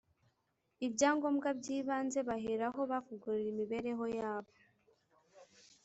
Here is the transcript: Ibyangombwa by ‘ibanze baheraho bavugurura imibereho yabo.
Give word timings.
Ibyangombwa 0.87 1.49
by 1.59 1.67
‘ibanze 1.77 2.19
baheraho 2.29 2.79
bavugurura 2.91 3.47
imibereho 3.53 4.05
yabo. 4.19 4.51